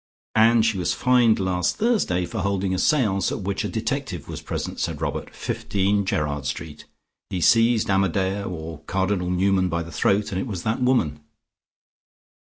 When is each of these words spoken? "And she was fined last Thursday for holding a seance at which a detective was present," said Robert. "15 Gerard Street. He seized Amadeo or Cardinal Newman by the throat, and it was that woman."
"And 0.33 0.65
she 0.65 0.79
was 0.79 0.95
fined 0.95 1.39
last 1.39 1.75
Thursday 1.77 2.25
for 2.25 2.39
holding 2.39 2.73
a 2.73 2.79
seance 2.79 3.31
at 3.31 3.41
which 3.41 3.63
a 3.63 3.69
detective 3.69 4.27
was 4.27 4.41
present," 4.41 4.79
said 4.79 4.99
Robert. 4.99 5.29
"15 5.29 6.05
Gerard 6.07 6.47
Street. 6.47 6.85
He 7.29 7.39
seized 7.39 7.87
Amadeo 7.87 8.49
or 8.49 8.79
Cardinal 8.87 9.29
Newman 9.29 9.69
by 9.69 9.83
the 9.83 9.91
throat, 9.91 10.31
and 10.31 10.41
it 10.41 10.47
was 10.47 10.63
that 10.63 10.81
woman." 10.81 11.19